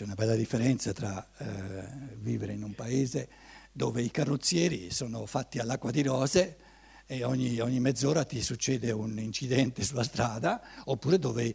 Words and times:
c'è 0.00 0.06
una 0.06 0.14
bella 0.14 0.34
differenza 0.34 0.94
tra 0.94 1.28
eh, 1.36 2.16
vivere 2.20 2.54
in 2.54 2.62
un 2.62 2.74
paese 2.74 3.28
dove 3.70 4.00
i 4.00 4.10
carrozzieri 4.10 4.90
sono 4.90 5.26
fatti 5.26 5.58
all'acqua 5.58 5.90
di 5.90 6.00
rose 6.00 6.56
e 7.04 7.22
ogni, 7.22 7.60
ogni, 7.60 7.80
mezz'ora 7.80 8.24
ti 8.24 8.40
succede 8.40 8.92
un 8.92 9.18
incidente 9.18 9.84
sulla 9.84 10.02
strada, 10.02 10.62
oppure 10.84 11.18
dove, 11.18 11.54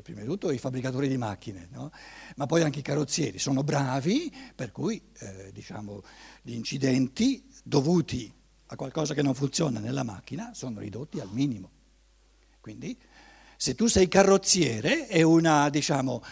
prima 0.00 0.20
di 0.20 0.26
tutto, 0.26 0.52
i 0.52 0.58
fabbricatori 0.58 1.08
di 1.08 1.16
macchine, 1.16 1.66
no? 1.72 1.90
ma 2.36 2.46
poi 2.46 2.62
anche 2.62 2.78
i 2.78 2.82
carrozzieri 2.82 3.40
sono 3.40 3.64
bravi, 3.64 4.32
per 4.54 4.70
cui 4.70 5.02
eh, 5.18 5.50
diciamo, 5.52 6.04
gli 6.42 6.52
incidenti 6.52 7.48
dovuti 7.64 8.32
a 8.66 8.76
qualcosa 8.76 9.12
che 9.12 9.22
non 9.22 9.34
funziona 9.34 9.80
nella 9.80 10.04
macchina 10.04 10.54
sono 10.54 10.78
ridotti 10.78 11.18
al 11.18 11.30
minimo. 11.32 11.68
Quindi 12.60 12.96
se 13.56 13.74
tu 13.74 13.88
sei 13.88 14.06
carrozziere 14.06 15.08
è, 15.08 15.22
una, 15.22 15.68
diciamo, 15.68 16.22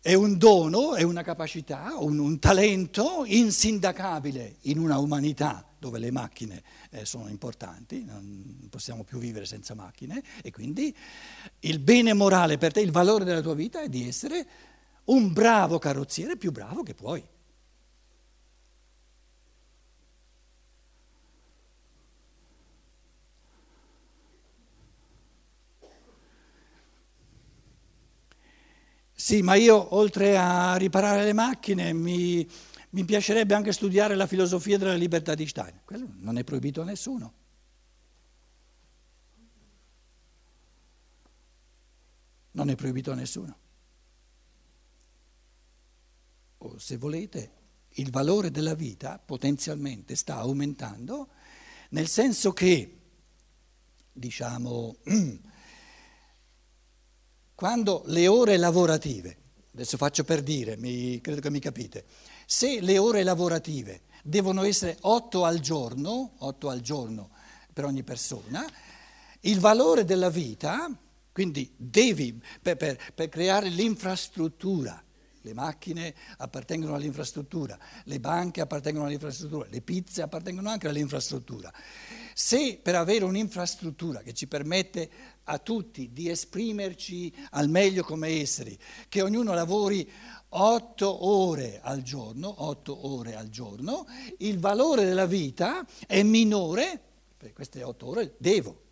è 0.00 0.14
un 0.14 0.38
dono, 0.38 0.94
è 0.94 1.02
una 1.02 1.22
capacità, 1.22 1.94
un, 1.98 2.18
un 2.18 2.38
talento 2.38 3.24
insindacabile 3.26 4.56
in 4.62 4.78
una 4.78 4.98
umanità 4.98 5.64
dove 5.78 5.98
le 5.98 6.10
macchine 6.10 6.62
eh, 6.90 7.04
sono 7.04 7.28
importanti, 7.28 8.04
non 8.04 8.66
possiamo 8.70 9.04
più 9.04 9.18
vivere 9.18 9.44
senza 9.44 9.74
macchine 9.74 10.22
e 10.42 10.50
quindi 10.50 10.94
il 11.60 11.78
bene 11.78 12.12
morale 12.14 12.58
per 12.58 12.72
te, 12.72 12.80
il 12.80 12.90
valore 12.90 13.24
della 13.24 13.40
tua 13.40 13.54
vita 13.54 13.80
è 13.82 13.88
di 13.88 14.06
essere 14.06 14.46
un 15.04 15.32
bravo 15.32 15.78
carrozziere 15.78 16.36
più 16.36 16.52
bravo 16.52 16.82
che 16.82 16.94
puoi. 16.94 17.24
Sì, 29.28 29.42
ma 29.42 29.56
io 29.56 29.94
oltre 29.94 30.38
a 30.38 30.76
riparare 30.76 31.22
le 31.22 31.34
macchine 31.34 31.92
mi, 31.92 32.48
mi 32.92 33.04
piacerebbe 33.04 33.52
anche 33.52 33.72
studiare 33.72 34.14
la 34.14 34.26
filosofia 34.26 34.78
della 34.78 34.94
libertà 34.94 35.34
di 35.34 35.46
Stein. 35.46 35.82
Quello 35.84 36.08
non 36.20 36.38
è 36.38 36.44
proibito 36.44 36.80
a 36.80 36.84
nessuno. 36.84 37.34
Non 42.52 42.70
è 42.70 42.74
proibito 42.74 43.12
a 43.12 43.16
nessuno. 43.16 43.58
O 46.56 46.78
se 46.78 46.96
volete, 46.96 47.52
il 47.96 48.10
valore 48.10 48.50
della 48.50 48.74
vita 48.74 49.18
potenzialmente 49.22 50.16
sta 50.16 50.36
aumentando, 50.36 51.28
nel 51.90 52.08
senso 52.08 52.54
che, 52.54 52.98
diciamo, 54.10 54.96
quando 57.58 58.04
le 58.06 58.28
ore 58.28 58.56
lavorative, 58.56 59.36
adesso 59.74 59.96
faccio 59.96 60.22
per 60.22 60.44
dire, 60.44 60.76
mi, 60.76 61.20
credo 61.20 61.40
che 61.40 61.50
mi 61.50 61.58
capite, 61.58 62.04
se 62.46 62.80
le 62.80 62.98
ore 62.98 63.24
lavorative 63.24 64.02
devono 64.22 64.62
essere 64.62 64.96
8 65.00 65.44
al 65.44 65.58
giorno, 65.58 66.34
8 66.38 66.68
al 66.68 66.80
giorno 66.80 67.30
per 67.72 67.84
ogni 67.84 68.04
persona, 68.04 68.64
il 69.40 69.58
valore 69.58 70.04
della 70.04 70.30
vita, 70.30 70.88
quindi 71.32 71.68
devi, 71.76 72.40
per, 72.62 72.76
per, 72.76 72.96
per 73.12 73.28
creare 73.28 73.70
l'infrastruttura, 73.70 75.02
le 75.40 75.52
macchine 75.52 76.14
appartengono 76.36 76.94
all'infrastruttura, 76.94 77.76
le 78.04 78.20
banche 78.20 78.60
appartengono 78.60 79.06
all'infrastruttura, 79.06 79.66
le 79.68 79.80
pizze 79.80 80.22
appartengono 80.22 80.70
anche 80.70 80.86
all'infrastruttura. 80.86 81.72
Se 82.40 82.78
per 82.80 82.94
avere 82.94 83.24
un'infrastruttura 83.24 84.20
che 84.20 84.32
ci 84.32 84.46
permette 84.46 85.10
a 85.42 85.58
tutti 85.58 86.12
di 86.12 86.30
esprimerci 86.30 87.34
al 87.50 87.68
meglio 87.68 88.04
come 88.04 88.28
esseri, 88.28 88.78
che 89.08 89.22
ognuno 89.22 89.54
lavori 89.54 90.08
otto 90.50 91.26
ore 91.26 91.80
al 91.82 92.02
giorno, 92.02 92.62
otto 92.62 93.08
ore 93.08 93.34
al 93.34 93.48
giorno, 93.48 94.06
il 94.38 94.60
valore 94.60 95.04
della 95.04 95.26
vita 95.26 95.84
è 96.06 96.22
minore, 96.22 97.02
per 97.36 97.52
queste 97.52 97.82
otto 97.82 98.06
ore 98.06 98.36
devo 98.38 98.82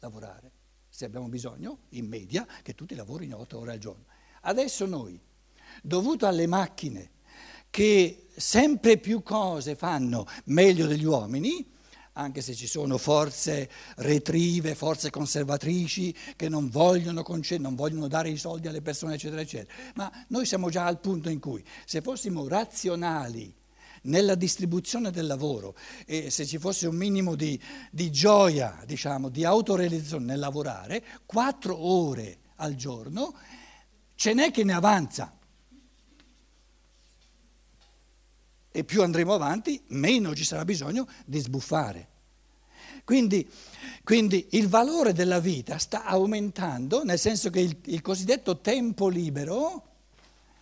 lavorare, 0.00 0.50
se 0.88 1.04
abbiamo 1.04 1.28
bisogno, 1.28 1.82
in 1.90 2.08
media, 2.08 2.44
che 2.62 2.74
tutti 2.74 2.96
lavorino 2.96 3.38
otto 3.38 3.60
ore 3.60 3.74
al 3.74 3.78
giorno. 3.78 4.06
Adesso 4.40 4.86
noi, 4.86 5.16
dovuto 5.84 6.26
alle 6.26 6.48
macchine 6.48 7.12
che 7.70 8.26
sempre 8.34 8.96
più 8.96 9.22
cose 9.22 9.76
fanno 9.76 10.26
meglio 10.46 10.88
degli 10.88 11.04
uomini, 11.04 11.76
anche 12.18 12.42
se 12.42 12.54
ci 12.54 12.66
sono 12.66 12.98
forze 12.98 13.70
retrive, 13.96 14.74
forze 14.74 15.08
conservatrici 15.08 16.14
che 16.34 16.48
non 16.48 16.68
vogliono, 16.68 17.24
non 17.58 17.74
vogliono 17.76 18.08
dare 18.08 18.28
i 18.28 18.36
soldi 18.36 18.66
alle 18.66 18.82
persone, 18.82 19.14
eccetera, 19.14 19.40
eccetera. 19.40 19.72
Ma 19.94 20.12
noi 20.28 20.44
siamo 20.44 20.68
già 20.68 20.84
al 20.84 20.98
punto 20.98 21.28
in 21.28 21.38
cui 21.38 21.64
se 21.86 22.02
fossimo 22.02 22.48
razionali 22.48 23.54
nella 24.02 24.34
distribuzione 24.34 25.10
del 25.10 25.26
lavoro 25.26 25.76
e 26.06 26.30
se 26.30 26.44
ci 26.44 26.58
fosse 26.58 26.88
un 26.88 26.96
minimo 26.96 27.36
di, 27.36 27.60
di 27.90 28.10
gioia, 28.10 28.82
diciamo, 28.84 29.28
di 29.28 29.44
autorealizzazione 29.44 30.24
nel 30.24 30.40
lavorare, 30.40 31.04
quattro 31.24 31.76
ore 31.76 32.38
al 32.56 32.74
giorno, 32.74 33.34
ce 34.16 34.34
n'è 34.34 34.50
che 34.50 34.64
ne 34.64 34.72
avanza. 34.72 35.37
E 38.70 38.84
più 38.84 39.02
andremo 39.02 39.34
avanti, 39.34 39.80
meno 39.88 40.34
ci 40.34 40.44
sarà 40.44 40.64
bisogno 40.64 41.08
di 41.24 41.38
sbuffare. 41.38 42.08
Quindi, 43.04 43.48
quindi 44.04 44.48
il 44.50 44.68
valore 44.68 45.12
della 45.12 45.40
vita 45.40 45.78
sta 45.78 46.04
aumentando, 46.04 47.04
nel 47.04 47.18
senso 47.18 47.48
che 47.50 47.60
il, 47.60 47.76
il 47.86 48.02
cosiddetto 48.02 48.58
tempo 48.58 49.08
libero 49.08 49.82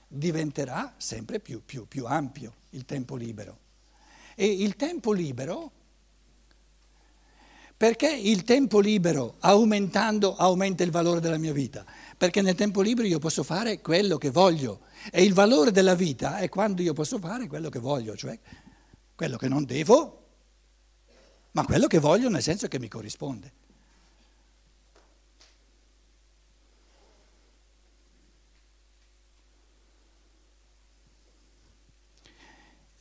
diventerà 0.06 0.94
sempre 0.96 1.40
più, 1.40 1.62
più, 1.64 1.88
più 1.88 2.06
ampio, 2.06 2.52
il 2.70 2.84
tempo 2.84 3.16
libero. 3.16 3.58
E 4.34 4.46
il 4.46 4.76
tempo 4.76 5.12
libero 5.12 5.72
perché 7.76 8.10
il 8.10 8.42
tempo 8.44 8.80
libero 8.80 9.34
aumentando 9.40 10.34
aumenta 10.34 10.82
il 10.82 10.90
valore 10.90 11.20
della 11.20 11.36
mia 11.36 11.52
vita? 11.52 11.84
Perché 12.16 12.40
nel 12.40 12.54
tempo 12.54 12.80
libero 12.80 13.06
io 13.06 13.18
posso 13.18 13.42
fare 13.42 13.82
quello 13.82 14.16
che 14.16 14.30
voglio 14.30 14.80
e 15.10 15.22
il 15.22 15.34
valore 15.34 15.70
della 15.70 15.94
vita 15.94 16.38
è 16.38 16.48
quando 16.48 16.82
io 16.82 16.92
posso 16.92 17.18
fare 17.18 17.46
quello 17.46 17.68
che 17.68 17.78
voglio, 17.78 18.16
cioè 18.16 18.38
quello 19.14 19.36
che 19.36 19.48
non 19.48 19.64
devo, 19.64 20.24
ma 21.52 21.64
quello 21.64 21.86
che 21.86 21.98
voglio 21.98 22.28
nel 22.28 22.42
senso 22.42 22.68
che 22.68 22.78
mi 22.78 22.88
corrisponde. 22.88 23.64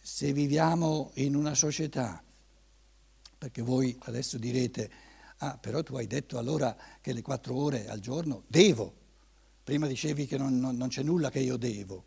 Se 0.02 0.32
viviamo 0.32 1.12
in 1.16 1.36
una 1.36 1.54
società, 1.54 2.24
perché 3.38 3.62
voi 3.62 3.98
adesso 4.04 4.38
direte, 4.38 4.90
ah 5.40 5.58
però 5.58 5.84
tu 5.84 5.98
hai 5.98 6.08
detto 6.08 6.38
allora 6.38 6.76
che 7.02 7.12
le 7.12 7.22
quattro 7.22 7.56
ore 7.56 7.90
al 7.90 8.00
giorno 8.00 8.44
devo, 8.48 9.04
Prima 9.66 9.88
dicevi 9.88 10.28
che 10.28 10.38
non, 10.38 10.59
non, 10.59 10.78
non 10.78 10.90
c'è 10.90 11.02
nulla 11.02 11.31
che 11.31 11.40
io 11.40 11.58
devo. 11.58 12.06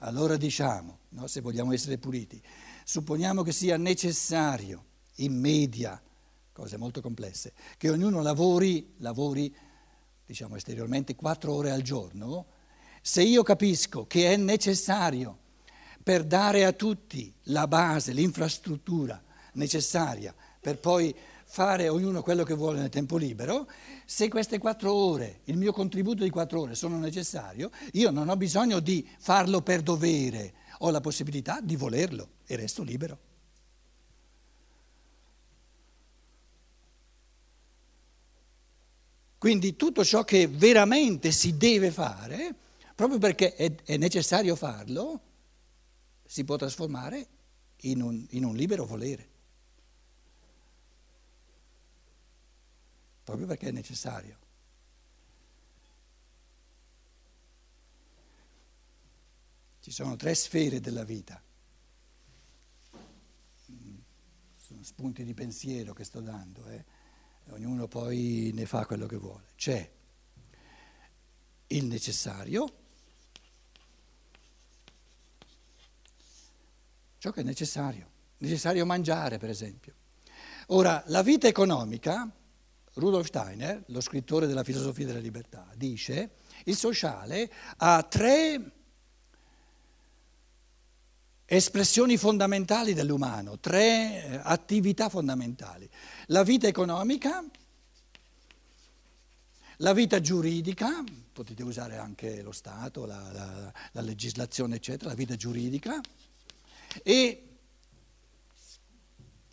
Allora 0.00 0.36
diciamo, 0.36 0.98
no, 1.10 1.26
se 1.26 1.40
vogliamo 1.40 1.72
essere 1.72 1.96
puliti, 1.96 2.38
supponiamo 2.84 3.42
che 3.42 3.52
sia 3.52 3.78
necessario, 3.78 4.84
in 5.16 5.40
media, 5.40 5.98
cose 6.52 6.76
molto 6.76 7.00
complesse, 7.00 7.54
che 7.78 7.88
ognuno 7.88 8.20
lavori, 8.20 8.92
lavori 8.98 9.56
diciamo 10.26 10.56
esteriormente, 10.56 11.14
quattro 11.14 11.54
ore 11.54 11.70
al 11.70 11.80
giorno, 11.80 12.44
se 13.00 13.22
io 13.22 13.42
capisco 13.42 14.06
che 14.06 14.30
è 14.30 14.36
necessario 14.36 15.38
per 16.02 16.24
dare 16.24 16.66
a 16.66 16.72
tutti 16.72 17.32
la 17.44 17.66
base, 17.66 18.12
l'infrastruttura 18.12 19.22
necessaria 19.54 20.34
per 20.60 20.78
poi 20.78 21.14
fare 21.52 21.90
ognuno 21.90 22.22
quello 22.22 22.44
che 22.44 22.54
vuole 22.54 22.80
nel 22.80 22.88
tempo 22.88 23.18
libero, 23.18 23.68
se 24.06 24.28
queste 24.28 24.56
quattro 24.56 24.90
ore, 24.90 25.40
il 25.44 25.58
mio 25.58 25.70
contributo 25.70 26.22
di 26.22 26.30
quattro 26.30 26.62
ore 26.62 26.74
sono 26.74 26.98
necessario, 26.98 27.70
io 27.92 28.10
non 28.10 28.30
ho 28.30 28.36
bisogno 28.38 28.80
di 28.80 29.06
farlo 29.18 29.60
per 29.60 29.82
dovere, 29.82 30.54
ho 30.78 30.88
la 30.88 31.02
possibilità 31.02 31.60
di 31.60 31.76
volerlo 31.76 32.36
e 32.46 32.56
resto 32.56 32.82
libero. 32.82 33.18
Quindi 39.36 39.76
tutto 39.76 40.06
ciò 40.06 40.24
che 40.24 40.48
veramente 40.48 41.32
si 41.32 41.58
deve 41.58 41.90
fare, 41.90 42.54
proprio 42.94 43.18
perché 43.18 43.54
è, 43.54 43.70
è 43.84 43.98
necessario 43.98 44.56
farlo, 44.56 45.20
si 46.24 46.44
può 46.44 46.56
trasformare 46.56 47.26
in 47.82 48.00
un, 48.00 48.26
in 48.30 48.44
un 48.46 48.56
libero 48.56 48.86
volere. 48.86 49.31
Proprio 53.32 53.46
perché 53.46 53.68
è 53.68 53.72
necessario. 53.72 54.38
Ci 59.80 59.90
sono 59.90 60.16
tre 60.16 60.34
sfere 60.34 60.80
della 60.80 61.02
vita, 61.02 61.42
sono 64.56 64.82
spunti 64.82 65.24
di 65.24 65.34
pensiero 65.34 65.92
che 65.92 66.04
sto 66.04 66.20
dando, 66.20 66.66
eh? 66.68 66.84
ognuno 67.48 67.88
poi 67.88 68.50
ne 68.54 68.66
fa 68.66 68.84
quello 68.86 69.06
che 69.06 69.16
vuole. 69.16 69.46
C'è 69.56 69.90
il 71.68 71.84
necessario, 71.86 72.76
ciò 77.16 77.32
che 77.32 77.40
è 77.40 77.44
necessario, 77.44 78.10
necessario 78.38 78.84
mangiare 78.84 79.38
per 79.38 79.48
esempio. 79.48 79.94
Ora, 80.68 81.02
la 81.06 81.22
vita 81.22 81.48
economica, 81.48 82.30
Rudolf 82.94 83.26
Steiner, 83.26 83.82
lo 83.86 84.00
scrittore 84.00 84.46
della 84.46 84.64
filosofia 84.64 85.06
della 85.06 85.18
libertà, 85.18 85.66
dice 85.74 86.32
il 86.64 86.76
sociale 86.76 87.50
ha 87.78 88.02
tre 88.02 88.70
espressioni 91.46 92.16
fondamentali 92.16 92.94
dell'umano, 92.94 93.58
tre 93.58 94.24
eh, 94.24 94.40
attività 94.42 95.08
fondamentali. 95.08 95.88
La 96.26 96.42
vita 96.42 96.66
economica, 96.66 97.44
la 99.76 99.92
vita 99.92 100.20
giuridica, 100.20 101.04
potete 101.32 101.62
usare 101.62 101.96
anche 101.96 102.42
lo 102.42 102.52
Stato, 102.52 103.04
la, 103.04 103.30
la, 103.32 103.72
la 103.92 104.00
legislazione, 104.00 104.76
eccetera, 104.76 105.10
la 105.10 105.16
vita 105.16 105.34
giuridica, 105.34 106.00
e 107.02 107.51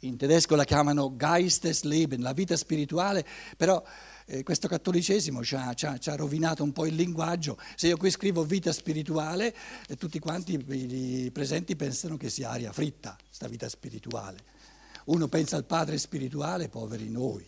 in 0.01 0.17
tedesco 0.17 0.55
la 0.55 0.63
chiamano 0.63 1.15
Geistesleben, 1.15 2.21
la 2.21 2.33
vita 2.33 2.55
spirituale, 2.55 3.25
però 3.57 3.83
eh, 4.25 4.43
questo 4.43 4.67
cattolicesimo 4.67 5.43
ci 5.43 5.55
ha, 5.55 5.73
ci, 5.73 5.85
ha, 5.85 5.97
ci 5.97 6.09
ha, 6.09 6.15
rovinato 6.15 6.63
un 6.63 6.71
po' 6.71 6.85
il 6.85 6.95
linguaggio. 6.95 7.57
Se 7.75 7.87
io 7.87 7.97
qui 7.97 8.11
scrivo 8.11 8.43
vita 8.43 8.71
spirituale, 8.71 9.53
eh, 9.87 9.95
tutti 9.95 10.19
quanti 10.19 10.53
i 10.53 11.31
presenti 11.31 11.75
pensano 11.75 12.15
che 12.15 12.29
sia 12.29 12.51
aria 12.51 12.71
fritta, 12.71 13.17
sta 13.29 13.47
vita 13.47 13.67
spirituale. 13.67 14.57
Uno 15.05 15.27
pensa 15.27 15.55
al 15.55 15.65
padre 15.65 15.97
spirituale, 15.97 16.69
poveri 16.69 17.09
noi. 17.09 17.45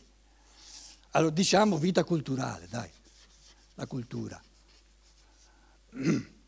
Allora 1.12 1.34
diciamo 1.34 1.78
vita 1.78 2.04
culturale, 2.04 2.68
dai, 2.70 2.90
la 3.76 3.86
cultura. 3.86 4.42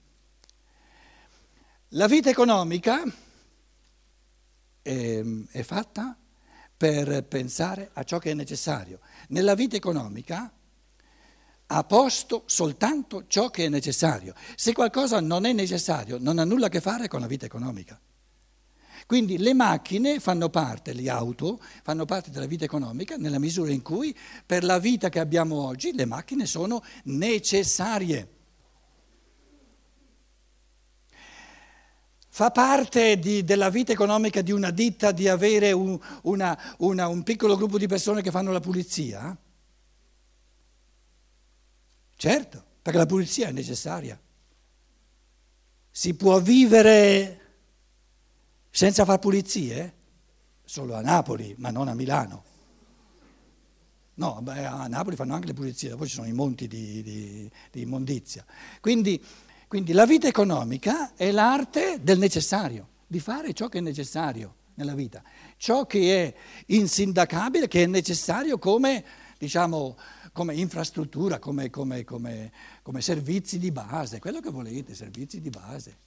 La 1.96 2.08
vita 2.08 2.32
economica 2.32 3.04
è, 4.84 4.92
ehm, 4.92 5.48
è 5.50 5.64
fatta 5.64 6.16
per 6.78 7.24
pensare 7.24 7.90
a 7.94 8.04
ciò 8.04 8.20
che 8.20 8.32
è 8.32 8.34
necessario. 8.36 9.00
Nella 9.30 9.56
vita 9.56 9.76
economica 9.76 10.52
ha 11.66 11.84
posto 11.86 12.44
soltanto 12.46 13.26
ciò 13.28 13.50
che 13.50 13.66
è 13.66 13.70
necessario. 13.70 14.36
Se 14.56 14.74
qualcosa 14.74 15.20
non 15.20 15.46
è 15.46 15.54
necessario, 15.54 16.18
non 16.20 16.38
ha 16.38 16.44
nulla 16.44 16.68
a 16.68 16.70
che 16.70 16.82
fare 16.82 17.08
con 17.08 17.22
la 17.22 17.28
vita 17.28 17.46
economica. 17.46 18.00
Quindi 19.06 19.38
le 19.38 19.54
macchine 19.54 20.20
fanno 20.20 20.50
parte, 20.50 20.94
le 20.94 21.10
auto 21.10 21.60
fanno 21.84 22.06
parte 22.06 22.30
della 22.30 22.46
vita 22.46 22.64
economica 22.64 23.16
nella 23.16 23.40
misura 23.40 23.72
in 23.72 23.82
cui 23.82 24.16
per 24.46 24.64
la 24.64 24.80
vita 24.80 25.10
che 25.10 25.20
abbiamo 25.20 25.66
oggi 25.66 25.94
le 25.94 26.06
macchine 26.06 26.46
sono 26.46 26.84
necessarie. 27.06 28.30
Fa 32.36 32.50
parte 32.50 33.20
di, 33.20 33.44
della 33.44 33.70
vita 33.70 33.92
economica 33.92 34.42
di 34.42 34.52
una 34.52 34.72
ditta 34.72 35.12
di 35.12 35.28
avere 35.28 35.72
un, 35.72 36.00
una, 36.24 36.76
una, 36.80 37.08
un 37.08 37.22
piccolo 37.22 37.56
gruppo 37.56 37.78
di 37.78 37.86
persone 37.86 38.24
che 38.24 38.32
fanno 38.32 38.52
la 38.52 38.60
pulizia? 38.60 39.38
Certo, 42.16 42.64
perché 42.82 42.98
la 42.98 43.06
pulizia 43.06 43.50
è 43.50 43.52
necessaria. 43.52 44.20
Si 45.92 46.16
può 46.16 46.42
vivere 46.42 47.42
senza 48.72 49.06
far 49.06 49.20
pulizie? 49.20 49.94
Solo 50.66 50.96
a 50.96 51.02
Napoli, 51.02 51.54
ma 51.60 51.70
non 51.70 51.88
a 51.88 51.94
Milano. 51.94 52.44
No, 54.16 54.40
beh, 54.42 54.66
a 54.66 54.88
Napoli 54.88 55.16
fanno 55.16 55.36
anche 55.36 55.46
le 55.46 55.54
pulizie, 55.54 55.96
poi 55.96 56.08
ci 56.08 56.16
sono 56.16 56.26
i 56.28 56.34
monti 56.34 56.68
di, 56.68 57.04
di, 57.04 57.52
di 57.70 57.82
immondizia. 57.82 58.44
Quindi 58.82 59.24
quindi 59.74 59.94
la 59.94 60.06
vita 60.06 60.28
economica 60.28 61.16
è 61.16 61.32
l'arte 61.32 61.98
del 62.00 62.20
necessario, 62.20 62.90
di 63.08 63.20
fare 63.20 63.54
ciò 63.54 63.70
che 63.70 63.80
è 63.80 63.82
necessario 63.82 64.54
nella 64.76 64.94
vita, 64.94 65.24
ciò 65.58 65.88
che 65.88 66.28
è 66.28 66.36
insindacabile, 66.68 67.68
che 67.68 67.82
è 67.82 67.88
necessario 67.88 68.60
come, 68.60 69.04
diciamo, 69.36 69.98
come 70.32 70.54
infrastruttura, 70.54 71.40
come, 71.40 71.72
come, 71.72 72.04
come, 72.04 72.52
servizi 73.00 73.58
di 73.58 73.72
base, 73.72 74.20
quello 74.20 74.42
che 74.42 74.52
volete, 74.52 74.94
servizi 74.94 75.42
di 75.42 75.50
base. 75.50 75.98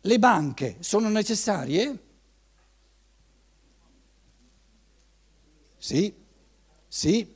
Le 0.00 0.18
banche 0.18 0.76
sono 0.80 1.10
necessarie? 1.10 1.98
Sì, 5.76 6.14
sì, 6.88 7.35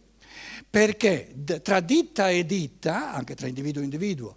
perché 0.70 1.34
tra 1.62 1.80
ditta 1.80 2.30
e 2.30 2.46
ditta, 2.46 3.12
anche 3.12 3.34
tra 3.34 3.48
individuo 3.48 3.82
e 3.82 3.84
individuo, 3.84 4.36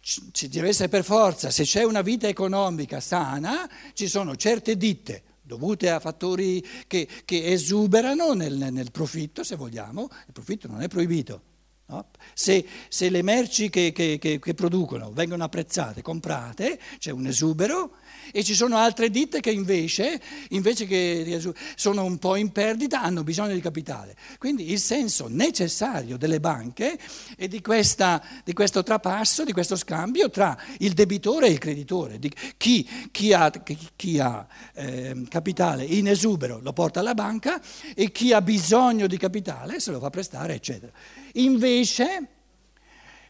ci 0.00 0.48
deve 0.48 0.68
essere 0.68 0.88
per 0.88 1.02
forza, 1.02 1.50
se 1.50 1.64
c'è 1.64 1.82
una 1.82 2.02
vita 2.02 2.28
economica 2.28 3.00
sana, 3.00 3.68
ci 3.94 4.06
sono 4.06 4.36
certe 4.36 4.76
ditte 4.76 5.22
dovute 5.44 5.90
a 5.90 6.00
fattori 6.00 6.64
che, 6.86 7.06
che 7.24 7.44
esuberano 7.46 8.32
nel, 8.32 8.68
nel, 8.70 8.90
profitto, 8.90 9.44
se 9.44 9.56
vogliamo, 9.56 10.08
il 10.26 10.32
profitto 10.32 10.68
non 10.68 10.82
è 10.82 10.88
proibito. 10.88 11.42
No? 11.86 12.08
Se, 12.32 12.66
se, 12.88 13.10
le 13.10 13.22
merci 13.22 13.68
che, 13.68 13.92
che, 13.92 14.18
che 14.18 14.54
producono 14.54 15.12
vengono 15.12 15.44
apprezzate, 15.44 16.00
comprate, 16.00 16.80
c'è 16.98 17.10
un 17.10 17.26
esubero, 17.26 17.96
e 18.32 18.42
ci 18.42 18.54
sono 18.54 18.76
altre 18.76 19.10
ditte 19.10 19.40
che 19.40 19.50
invece, 19.50 20.20
invece 20.50 20.86
che 20.86 21.40
sono 21.74 22.04
un 22.04 22.18
po' 22.18 22.36
in 22.36 22.52
perdita, 22.52 23.02
hanno 23.02 23.22
bisogno 23.22 23.54
di 23.54 23.60
capitale. 23.60 24.16
Quindi 24.38 24.70
il 24.70 24.78
senso 24.78 25.26
necessario 25.28 26.16
delle 26.16 26.40
banche 26.40 26.98
è 27.36 27.48
di, 27.48 27.60
questa, 27.60 28.22
di 28.44 28.52
questo 28.52 28.82
trapasso, 28.82 29.44
di 29.44 29.52
questo 29.52 29.76
scambio 29.76 30.30
tra 30.30 30.56
il 30.78 30.92
debitore 30.92 31.46
e 31.46 31.50
il 31.50 31.58
creditore. 31.58 32.18
Chi, 32.56 32.88
chi, 33.10 33.32
ha, 33.32 33.50
chi 33.96 34.18
ha 34.18 34.46
eh, 34.74 35.24
capitale 35.28 35.84
in 35.84 36.08
esubero 36.08 36.60
lo 36.60 36.72
porta 36.72 37.00
alla 37.00 37.14
banca 37.14 37.60
e 37.94 38.10
chi 38.10 38.32
ha 38.32 38.40
bisogno 38.40 39.06
di 39.06 39.16
capitale 39.16 39.80
se 39.80 39.90
lo 39.90 39.98
fa 39.98 40.10
prestare, 40.10 40.54
eccetera. 40.54 40.92
Invece... 41.34 42.28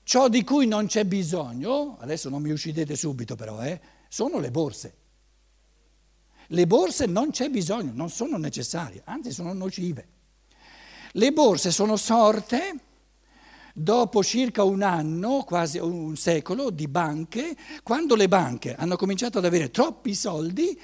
Ciò 0.07 0.29
di 0.29 0.45
cui 0.45 0.67
non 0.67 0.85
c'è 0.87 1.07
bisogno, 1.07 1.97
adesso 1.99 2.29
non 2.29 2.43
mi 2.43 2.51
uccidete 2.51 2.95
subito 2.95 3.37
però, 3.37 3.63
eh, 3.63 3.81
sono 4.15 4.39
le 4.39 4.53
borse. 4.53 4.95
Le 6.47 6.67
borse 6.69 7.07
non 7.07 7.31
c'è 7.31 7.49
bisogno, 7.49 7.91
non 7.93 8.11
sono 8.11 8.37
necessarie, 8.37 9.03
anzi 9.07 9.33
sono 9.33 9.53
nocive. 9.53 10.07
Le 11.11 11.33
borse 11.33 11.73
sono 11.73 11.97
sorte 11.97 12.79
dopo 13.75 14.23
circa 14.23 14.63
un 14.63 14.83
anno, 14.83 15.43
quasi 15.43 15.79
un 15.79 16.15
secolo, 16.15 16.71
di 16.71 16.87
banche, 16.87 17.57
quando 17.83 18.15
le 18.15 18.29
banche 18.29 18.77
hanno 18.77 18.95
cominciato 18.95 19.39
ad 19.39 19.47
avere 19.47 19.73
troppi 19.73 20.15
soldi, 20.15 20.81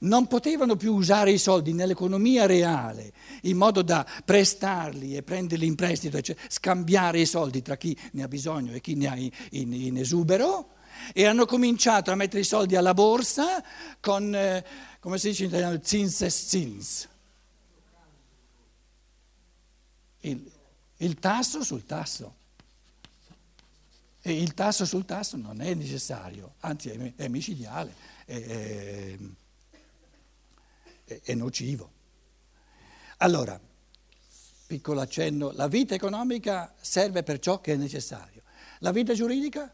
non 0.00 0.26
potevano 0.26 0.74
più 0.74 0.92
usare 0.92 1.30
i 1.30 1.38
soldi 1.38 1.72
nell'economia 1.72 2.46
reale 2.46 3.12
in 3.42 3.56
modo 3.56 3.82
da 3.82 4.04
prestarli 4.24 5.14
e 5.14 5.22
prenderli 5.22 5.66
in 5.66 5.76
prestito, 5.76 6.20
cioè 6.20 6.34
scambiare 6.48 7.20
i 7.20 7.26
soldi 7.26 7.62
tra 7.62 7.76
chi 7.76 7.96
ne 8.14 8.24
ha 8.24 8.28
bisogno 8.28 8.72
e 8.72 8.80
chi 8.80 8.96
ne 8.96 9.06
ha 9.06 9.14
in, 9.14 9.30
in, 9.50 9.72
in 9.72 9.98
esubero 9.98 10.80
e 11.12 11.26
hanno 11.26 11.46
cominciato 11.46 12.10
a 12.10 12.14
mettere 12.14 12.40
i 12.40 12.44
soldi 12.44 12.76
alla 12.76 12.94
borsa 12.94 13.62
con, 14.00 14.34
eh, 14.34 14.64
come 15.00 15.18
si 15.18 15.28
dice 15.28 15.44
in 15.44 15.48
italiano, 15.50 15.78
zins 15.82 16.22
e 16.22 16.30
zins. 16.30 17.08
Il, 20.20 20.50
il 20.98 21.18
tasso 21.18 21.62
sul 21.62 21.84
tasso. 21.84 22.36
E 24.24 24.40
il 24.40 24.54
tasso 24.54 24.84
sul 24.84 25.04
tasso 25.04 25.36
non 25.36 25.60
è 25.60 25.74
necessario, 25.74 26.54
anzi 26.60 26.90
è, 26.90 27.14
è 27.16 27.26
micidiale, 27.26 27.92
è, 28.24 29.16
è, 31.04 31.20
è 31.22 31.34
nocivo. 31.34 31.90
Allora, 33.16 33.60
piccolo 34.66 35.00
accenno, 35.00 35.50
la 35.52 35.66
vita 35.66 35.94
economica 35.94 36.72
serve 36.80 37.24
per 37.24 37.40
ciò 37.40 37.60
che 37.60 37.72
è 37.72 37.76
necessario. 37.76 38.42
La 38.78 38.92
vita 38.92 39.12
giuridica? 39.12 39.72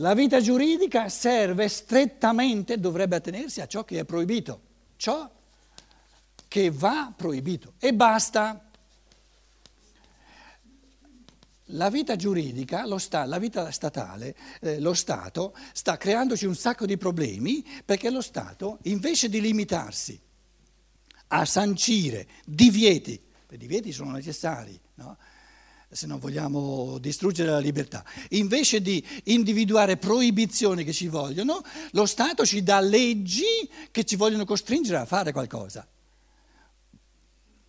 La 0.00 0.14
vita 0.14 0.40
giuridica 0.40 1.08
serve 1.08 1.68
strettamente, 1.68 2.78
dovrebbe 2.78 3.16
attenersi 3.16 3.60
a 3.60 3.66
ciò 3.66 3.84
che 3.84 3.98
è 3.98 4.04
proibito, 4.04 4.60
ciò 4.96 5.28
che 6.46 6.70
va 6.70 7.12
proibito 7.16 7.72
e 7.78 7.92
basta. 7.92 8.64
La 11.72 11.90
vita 11.90 12.14
giuridica, 12.14 12.86
sta, 12.98 13.24
la 13.24 13.38
vita 13.38 13.72
statale, 13.72 14.36
eh, 14.60 14.78
lo 14.78 14.94
Stato 14.94 15.54
sta 15.72 15.96
creandoci 15.96 16.46
un 16.46 16.54
sacco 16.54 16.86
di 16.86 16.96
problemi 16.96 17.66
perché 17.84 18.08
lo 18.08 18.22
Stato, 18.22 18.78
invece 18.82 19.28
di 19.28 19.40
limitarsi 19.40 20.18
a 21.28 21.44
sancire 21.44 22.28
divieti, 22.44 23.20
i 23.50 23.56
divieti 23.56 23.90
sono 23.90 24.12
necessari, 24.12 24.78
no? 24.94 25.16
Se 25.90 26.06
non 26.06 26.18
vogliamo 26.18 26.98
distruggere 26.98 27.50
la 27.50 27.58
libertà. 27.58 28.04
Invece 28.30 28.80
di 28.80 29.04
individuare 29.24 29.96
proibizioni 29.96 30.84
che 30.84 30.92
ci 30.92 31.08
vogliono, 31.08 31.62
lo 31.92 32.06
Stato 32.06 32.44
ci 32.44 32.62
dà 32.62 32.80
leggi 32.80 33.44
che 33.90 34.04
ci 34.04 34.16
vogliono 34.16 34.44
costringere 34.44 34.98
a 34.98 35.06
fare 35.06 35.32
qualcosa. 35.32 35.86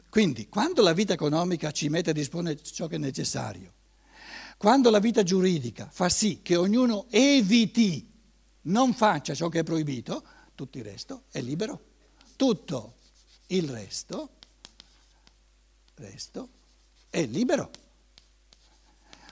Quindi, 0.10 0.50
quando 0.50 0.82
la 0.82 0.94
vita 0.94 1.14
economica 1.14 1.72
ci 1.72 1.88
mette 1.88 2.10
a 2.10 2.14
disporre 2.14 2.62
ciò 2.62 2.88
che 2.88 2.96
è 2.96 3.00
necessario, 3.00 3.74
Quando 4.60 4.90
la 4.90 5.00
vita 5.00 5.24
giuridica 5.24 5.88
fa 5.90 6.10
sì 6.10 6.42
che 6.42 6.58
ognuno 6.58 7.06
eviti, 7.12 8.06
non 8.64 8.94
faccia 8.94 9.34
ciò 9.34 9.48
che 9.48 9.60
è 9.60 9.64
proibito, 9.64 10.22
tutto 10.54 10.78
il 10.78 10.84
resto 10.84 11.24
è 11.32 11.40
libero. 11.40 11.80
Tutto 12.36 12.96
il 13.48 13.70
resto, 13.70 14.32
resto 15.96 16.50
è 17.10 17.26
libero. 17.26 17.72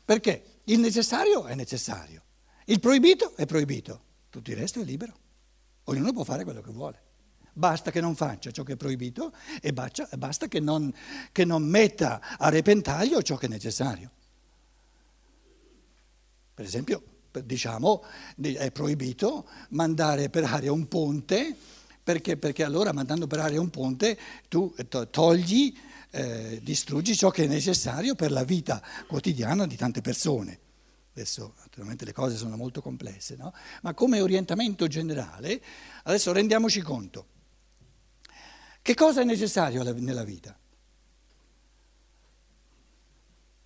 Perché 0.07 0.61
il 0.63 0.79
necessario 0.79 1.47
è 1.47 1.53
necessario, 1.53 2.21
il 2.67 2.79
proibito 2.79 3.35
è 3.35 3.45
proibito, 3.45 4.01
tutto 4.29 4.51
il 4.51 4.55
resto 4.55 4.79
è 4.79 4.85
libero. 4.85 5.13
Ognuno 5.83 6.13
può 6.13 6.23
fare 6.23 6.45
quello 6.45 6.61
che 6.61 6.71
vuole. 6.71 7.01
Basta 7.51 7.91
che 7.91 7.99
non 7.99 8.15
faccia 8.15 8.49
ciò 8.51 8.63
che 8.63 8.73
è 8.73 8.75
proibito 8.77 9.33
e 9.59 9.73
basta 9.73 10.47
che 10.47 10.61
non, 10.61 10.93
che 11.33 11.43
non 11.43 11.63
metta 11.63 12.37
a 12.37 12.47
repentaglio 12.47 13.21
ciò 13.21 13.35
che 13.35 13.47
è 13.47 13.49
necessario. 13.49 14.09
Per 16.53 16.63
esempio, 16.63 17.03
diciamo, 17.43 18.01
è 18.41 18.71
proibito 18.71 19.45
mandare 19.71 20.29
per 20.29 20.45
aria 20.45 20.71
un 20.71 20.87
ponte, 20.87 21.53
perché, 22.01 22.37
perché 22.37 22.63
allora 22.63 22.93
mandando 22.93 23.27
per 23.27 23.39
aria 23.39 23.59
un 23.59 23.69
ponte 23.69 24.17
tu 24.47 24.73
togli, 25.09 25.77
eh, 26.17 26.59
distruggi 26.63 27.15
ciò 27.15 27.29
che 27.29 27.43
è 27.43 27.47
necessario 27.47 28.15
per 28.15 28.31
la 28.31 28.43
vita 28.43 28.81
quotidiana 29.07 29.67
di 29.67 29.75
tante 29.75 30.01
persone. 30.01 30.59
Adesso 31.13 31.53
naturalmente 31.59 32.05
le 32.05 32.13
cose 32.13 32.35
sono 32.35 32.57
molto 32.57 32.81
complesse, 32.81 33.35
no? 33.35 33.53
ma 33.83 33.93
come 33.93 34.19
orientamento 34.19 34.87
generale, 34.87 35.61
adesso 36.03 36.31
rendiamoci 36.31 36.81
conto, 36.81 37.27
che 38.81 38.93
cosa 38.93 39.21
è 39.21 39.23
necessario 39.23 39.83
nella 39.93 40.23
vita? 40.23 40.57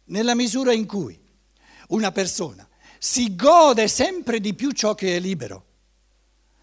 Nella 0.05 0.35
misura 0.35 0.73
in 0.73 0.85
cui 0.85 1.17
una 1.89 2.11
persona 2.11 2.67
si 2.97 3.35
gode 3.35 3.87
sempre 3.87 4.39
di 4.39 4.53
più 4.53 4.71
ciò 4.71 4.93
che 4.93 5.15
è 5.15 5.19
libero. 5.19 5.65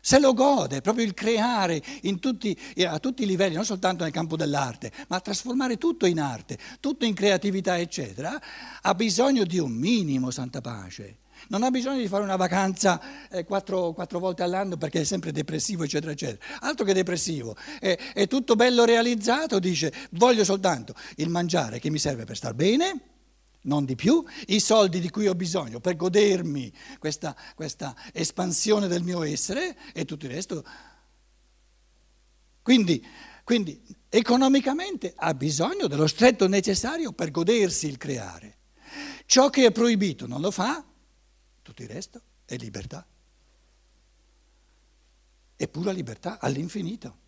Se 0.00 0.18
lo 0.18 0.32
gode, 0.32 0.80
proprio 0.80 1.04
il 1.04 1.14
creare 1.14 1.82
tutti, 2.20 2.58
a 2.84 2.98
tutti 2.98 3.24
i 3.24 3.26
livelli, 3.26 3.54
non 3.54 3.64
soltanto 3.64 4.04
nel 4.04 4.12
campo 4.12 4.36
dell'arte, 4.36 4.92
ma 5.08 5.20
trasformare 5.20 5.76
tutto 5.76 6.06
in 6.06 6.20
arte, 6.20 6.58
tutto 6.80 7.04
in 7.04 7.14
creatività, 7.14 7.78
eccetera, 7.78 8.40
ha 8.82 8.94
bisogno 8.94 9.44
di 9.44 9.58
un 9.58 9.72
minimo 9.72 10.30
santa 10.30 10.60
pace. 10.60 11.18
Non 11.48 11.62
ha 11.62 11.70
bisogno 11.70 11.98
di 11.98 12.08
fare 12.08 12.22
una 12.24 12.36
vacanza 12.36 13.00
eh, 13.30 13.44
quattro, 13.44 13.92
quattro, 13.92 14.18
volte 14.18 14.42
all'anno 14.42 14.76
perché 14.76 15.02
è 15.02 15.04
sempre 15.04 15.30
depressivo, 15.30 15.84
eccetera, 15.84 16.12
eccetera. 16.12 16.58
Altro 16.60 16.84
che 16.84 16.92
depressivo. 16.92 17.56
È, 17.78 17.96
è 18.12 18.26
tutto 18.26 18.56
bello 18.56 18.84
realizzato, 18.84 19.58
dice 19.58 19.92
voglio 20.10 20.42
soltanto 20.42 20.94
il 21.16 21.28
mangiare 21.28 21.78
che 21.78 21.90
mi 21.90 21.98
serve 21.98 22.24
per 22.24 22.36
star 22.36 22.54
bene 22.54 23.17
non 23.68 23.84
di 23.84 23.94
più, 23.94 24.24
i 24.46 24.58
soldi 24.58 24.98
di 24.98 25.10
cui 25.10 25.28
ho 25.28 25.34
bisogno 25.34 25.78
per 25.78 25.94
godermi 25.94 26.72
questa, 26.98 27.36
questa 27.54 27.94
espansione 28.12 28.88
del 28.88 29.04
mio 29.04 29.22
essere 29.22 29.76
e 29.92 30.04
tutto 30.04 30.24
il 30.26 30.32
resto. 30.32 30.64
Quindi, 32.62 33.06
quindi 33.44 33.80
economicamente 34.08 35.12
ha 35.14 35.32
bisogno 35.34 35.86
dello 35.86 36.06
stretto 36.06 36.48
necessario 36.48 37.12
per 37.12 37.30
godersi 37.30 37.86
il 37.86 37.98
creare. 37.98 38.56
Ciò 39.26 39.50
che 39.50 39.66
è 39.66 39.70
proibito 39.70 40.26
non 40.26 40.40
lo 40.40 40.50
fa, 40.50 40.84
tutto 41.62 41.82
il 41.82 41.88
resto 41.88 42.20
è 42.46 42.56
libertà. 42.56 43.06
È 45.54 45.68
pura 45.68 45.92
libertà 45.92 46.38
all'infinito. 46.40 47.26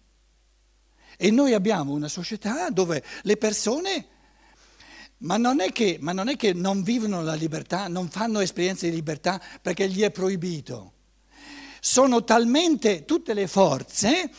E 1.18 1.30
noi 1.30 1.52
abbiamo 1.52 1.92
una 1.92 2.08
società 2.08 2.70
dove 2.70 3.04
le 3.22 3.36
persone 3.36 4.18
ma 5.20 5.36
non, 5.36 5.62
che, 5.72 5.98
ma 6.00 6.12
non, 6.12 6.28
è 6.28 6.36
che, 6.36 6.52
non 6.52 6.82
vivono 6.82 7.22
la 7.22 7.34
libertà, 7.34 7.88
non 7.88 8.08
fanno 8.08 8.40
esperienze 8.40 8.88
di 8.88 8.94
libertà 8.94 9.40
perché 9.60 9.88
gli 9.88 10.02
è 10.02 10.10
proibito. 10.10 10.92
Sono 11.80 12.24
talmente 12.24 13.04
tutte 13.04 13.34
le 13.34 13.46
forze, 13.46 14.30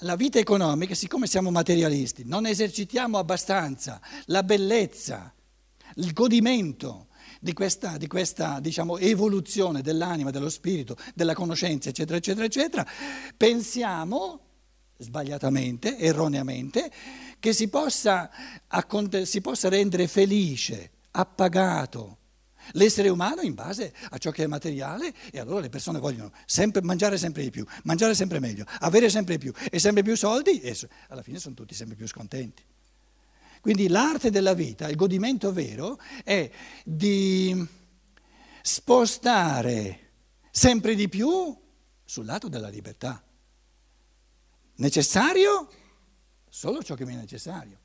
la 0.00 0.16
vita 0.16 0.38
economica, 0.38 0.94
siccome 0.94 1.26
siamo 1.26 1.50
materialisti, 1.50 2.22
non 2.24 2.46
esercitiamo 2.46 3.18
abbastanza 3.18 4.00
la 4.26 4.42
bellezza, 4.42 5.32
il 5.96 6.12
godimento 6.12 7.08
di 7.40 7.52
questa, 7.52 7.96
di 7.96 8.06
questa 8.06 8.60
diciamo, 8.60 8.98
evoluzione 8.98 9.82
dell'anima, 9.82 10.30
dello 10.30 10.48
spirito, 10.48 10.96
della 11.14 11.34
conoscenza, 11.34 11.88
eccetera, 11.88 12.16
eccetera, 12.16 12.46
eccetera, 12.46 12.86
pensiamo, 13.36 14.41
sbagliatamente, 15.02 15.98
erroneamente, 15.98 16.90
che 17.38 17.52
si 17.52 17.68
possa, 17.68 18.30
si 19.24 19.40
possa 19.40 19.68
rendere 19.68 20.06
felice, 20.06 20.90
appagato 21.12 22.18
l'essere 22.72 23.08
umano 23.08 23.42
in 23.42 23.54
base 23.54 23.92
a 24.10 24.18
ciò 24.18 24.30
che 24.30 24.44
è 24.44 24.46
materiale 24.46 25.12
e 25.30 25.40
allora 25.40 25.60
le 25.60 25.68
persone 25.68 25.98
vogliono 25.98 26.32
sempre, 26.46 26.82
mangiare 26.82 27.18
sempre 27.18 27.42
di 27.42 27.50
più, 27.50 27.66
mangiare 27.84 28.14
sempre 28.14 28.38
meglio, 28.38 28.64
avere 28.80 29.10
sempre 29.10 29.38
più 29.38 29.52
e 29.70 29.78
sempre 29.78 30.02
più 30.02 30.16
soldi 30.16 30.60
e 30.60 30.76
alla 31.08 31.22
fine 31.22 31.38
sono 31.38 31.54
tutti 31.54 31.74
sempre 31.74 31.96
più 31.96 32.06
scontenti. 32.06 32.62
Quindi 33.60 33.88
l'arte 33.88 34.30
della 34.30 34.54
vita, 34.54 34.88
il 34.88 34.96
godimento 34.96 35.52
vero 35.52 35.98
è 36.24 36.50
di 36.84 37.64
spostare 38.60 40.10
sempre 40.50 40.94
di 40.94 41.08
più 41.08 41.56
sul 42.04 42.24
lato 42.24 42.48
della 42.48 42.68
libertà. 42.68 43.22
Necessario? 44.82 45.68
solo 46.48 46.82
ciò 46.82 46.96
che 46.96 47.06
mi 47.06 47.14
è 47.14 47.16
necessario. 47.16 47.78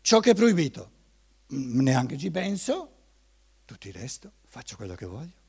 Ciò 0.00 0.18
che 0.18 0.32
è 0.32 0.34
proibito, 0.34 0.90
neanche 1.46 2.18
ci 2.18 2.30
penso, 2.32 2.90
tutto 3.64 3.86
il 3.86 3.94
resto 3.94 4.32
faccio 4.46 4.74
quello 4.74 4.96
che 4.96 5.06
voglio. 5.06 5.44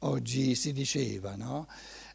Oggi 0.00 0.56
si 0.56 0.72
diceva, 0.72 1.36
no? 1.36 1.68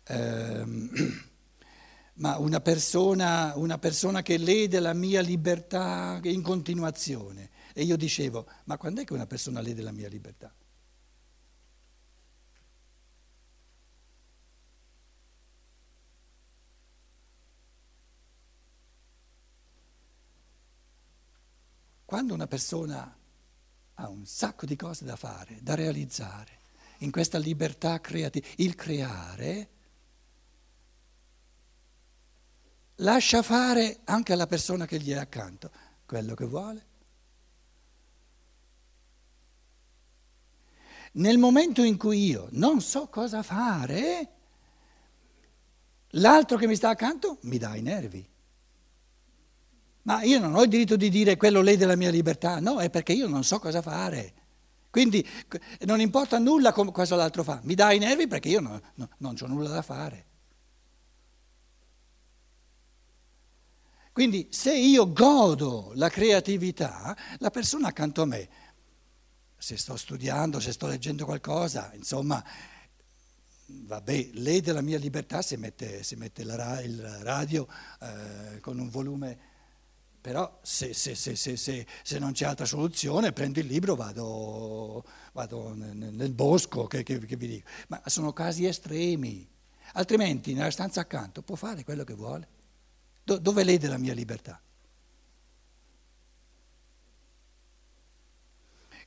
Ehm, 0.08 0.92
ma 2.16 2.38
una 2.40 2.60
persona, 2.60 3.54
una 3.56 3.78
persona 3.78 4.22
che 4.22 4.38
lede 4.38 4.82
la 4.82 4.94
mia 4.94 5.22
libertà 5.22 6.20
in 6.24 6.42
continuazione, 6.42 7.50
e 7.78 7.84
io 7.84 7.98
dicevo, 7.98 8.48
ma 8.66 8.78
quando 8.78 9.02
è 9.02 9.04
che 9.04 9.12
una 9.12 9.28
persona 9.28 9.60
lede 9.60 9.82
la 9.82 9.92
mia 9.92 10.08
libertà? 10.08 10.50
Quando 22.06 22.34
una 22.34 22.48
persona 22.48 23.14
ha 23.96 24.08
un 24.08 24.26
sacco 24.26 24.66
di 24.66 24.78
cose 24.78 25.04
da 25.04 25.18
fare, 25.18 25.58
da 25.62 25.76
realizzare, 25.76 26.60
in 27.00 27.12
questa 27.12 27.38
libertà 27.38 28.00
creativa, 28.00 28.48
il 28.56 28.76
creare, 28.76 29.70
lascia 32.96 33.42
fare 33.42 34.00
anche 34.06 34.32
alla 34.32 34.48
persona 34.48 34.86
che 34.86 34.98
gli 34.98 35.12
è 35.12 35.18
accanto 35.18 35.70
quello 36.06 36.36
che 36.36 36.46
vuole. 36.46 36.94
Nel 41.18 41.38
momento 41.38 41.82
in 41.82 41.98
cui 41.98 42.26
io 42.26 42.48
non 42.52 42.82
so 42.82 43.08
cosa 43.08 43.42
fare, 43.42 44.30
l'altro 46.10 46.58
che 46.58 46.68
mi 46.68 46.76
sta 46.76 46.90
accanto 46.90 47.38
mi 47.42 47.58
dà 47.58 47.76
i 47.76 47.82
nervi. 47.82 48.28
Ma 50.04 50.24
io 50.24 50.40
non 50.40 50.56
ho 50.56 50.64
il 50.64 50.70
diritto 50.70 50.98
di 50.98 51.10
dire 51.10 51.38
quello 51.38 51.62
lede 51.62 51.86
la 51.86 51.96
mia 51.96 52.10
libertà, 52.10 52.60
no, 52.60 52.80
è 52.80 52.90
perché 52.90 53.14
io 53.14 53.28
non 53.28 53.44
so 53.44 53.60
cosa 53.60 53.82
fare. 53.82 54.34
Quindi 54.90 55.26
non 55.82 56.00
importa 56.00 56.38
nulla 56.38 56.72
cosa 56.74 57.16
l'altro 57.16 57.44
fa, 57.44 57.60
mi 57.64 57.76
dà 57.76 57.92
i 57.92 58.00
nervi 58.00 58.28
perché 58.28 58.50
io 58.50 58.60
no, 58.60 58.82
no, 58.96 59.10
non 59.18 59.36
ho 59.40 59.48
nulla 59.48 59.70
da 59.70 59.82
fare. 59.82 60.26
Quindi 64.12 64.48
se 64.50 64.74
io 64.74 65.12
godo 65.12 65.92
la 65.96 66.10
creatività, 66.10 67.18
la 67.40 67.50
persona 67.50 67.90
accanto 67.90 68.22
a 68.22 68.26
me 68.26 68.50
se 69.66 69.78
sto 69.78 69.96
studiando, 69.96 70.60
se 70.60 70.72
sto 70.72 70.86
leggendo 70.86 71.26
qualcosa, 71.26 71.92
insomma, 71.96 72.44
vabbè, 73.66 74.30
lede 74.34 74.72
la 74.74 74.82
mia 74.82 75.00
libertà 75.00 75.42
se 75.42 75.58
mette, 75.58 76.04
se 76.04 76.16
mette 76.18 76.44
la, 76.44 76.84
il 76.84 77.02
radio 77.24 77.68
eh, 78.00 78.60
con 78.60 78.78
un 78.78 78.92
volume, 78.92 79.36
però 80.22 80.60
se, 80.62 80.94
se, 80.94 81.16
se, 81.16 82.20
non 82.20 82.34
c'è 82.34 82.46
altra 82.46 82.66
soluzione 82.66 83.34
prendo 83.34 83.60
il 83.60 83.66
libro, 83.66 83.96
vado, 83.96 85.04
vado 85.34 85.74
nel, 85.74 86.14
nel, 86.14 86.34
bosco, 86.34 86.86
che, 86.86 87.02
che, 87.02 87.18
che 87.18 87.36
vi 87.36 87.48
dico. 87.48 87.68
Ma 87.88 88.00
sono 88.06 88.34
casi 88.34 88.68
estremi, 88.68 89.50
altrimenti 89.94 90.54
nella 90.54 90.70
stanza 90.70 91.02
accanto 91.02 91.42
può 91.42 91.56
fare 91.56 91.84
quello 91.84 92.04
che 92.04 92.14
vuole. 92.14 92.48
Do, 93.24 93.40
dove 93.40 93.64
lede 93.64 93.88
la 93.88 93.98
mia 93.98 94.14
libertà? 94.14 94.62